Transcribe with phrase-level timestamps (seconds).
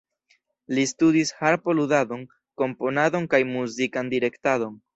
[0.77, 2.25] Li studis harpo-ludadon,
[2.63, 4.79] komponadon kaj muzikan direktadon.